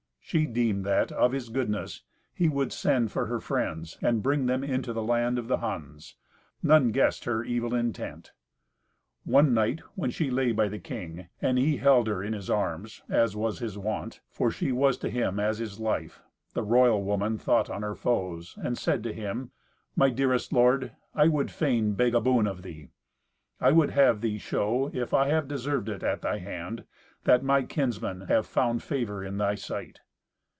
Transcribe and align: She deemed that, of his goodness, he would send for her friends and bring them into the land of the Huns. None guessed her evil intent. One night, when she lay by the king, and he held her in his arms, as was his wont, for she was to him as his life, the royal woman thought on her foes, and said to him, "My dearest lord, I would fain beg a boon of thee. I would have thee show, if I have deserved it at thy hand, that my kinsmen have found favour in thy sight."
She 0.23 0.45
deemed 0.45 0.85
that, 0.85 1.11
of 1.11 1.33
his 1.33 1.49
goodness, 1.49 2.03
he 2.33 2.47
would 2.47 2.71
send 2.71 3.11
for 3.11 3.25
her 3.25 3.41
friends 3.41 3.97
and 4.01 4.23
bring 4.23 4.45
them 4.45 4.63
into 4.63 4.93
the 4.93 5.03
land 5.03 5.37
of 5.37 5.49
the 5.49 5.57
Huns. 5.57 6.15
None 6.63 6.91
guessed 6.91 7.25
her 7.25 7.43
evil 7.43 7.75
intent. 7.75 8.31
One 9.25 9.53
night, 9.53 9.81
when 9.95 10.09
she 10.09 10.31
lay 10.31 10.53
by 10.53 10.69
the 10.69 10.79
king, 10.79 11.27
and 11.41 11.57
he 11.57 11.75
held 11.75 12.07
her 12.07 12.23
in 12.23 12.31
his 12.31 12.49
arms, 12.49 13.03
as 13.09 13.35
was 13.35 13.59
his 13.59 13.77
wont, 13.77 14.21
for 14.29 14.49
she 14.49 14.71
was 14.71 14.97
to 14.99 15.09
him 15.09 15.37
as 15.37 15.57
his 15.59 15.81
life, 15.81 16.21
the 16.53 16.63
royal 16.63 17.03
woman 17.03 17.37
thought 17.37 17.69
on 17.69 17.81
her 17.81 17.93
foes, 17.95 18.57
and 18.63 18.77
said 18.77 19.03
to 19.03 19.11
him, 19.11 19.51
"My 19.97 20.09
dearest 20.09 20.53
lord, 20.53 20.93
I 21.13 21.27
would 21.27 21.51
fain 21.51 21.91
beg 21.93 22.15
a 22.15 22.21
boon 22.21 22.47
of 22.47 22.61
thee. 22.61 22.87
I 23.59 23.73
would 23.73 23.89
have 23.91 24.21
thee 24.21 24.37
show, 24.37 24.91
if 24.93 25.13
I 25.13 25.27
have 25.27 25.49
deserved 25.49 25.89
it 25.89 26.03
at 26.03 26.21
thy 26.21 26.37
hand, 26.37 26.85
that 27.25 27.43
my 27.43 27.63
kinsmen 27.63 28.21
have 28.29 28.47
found 28.47 28.81
favour 28.81 29.25
in 29.25 29.37
thy 29.37 29.55
sight." 29.55 29.99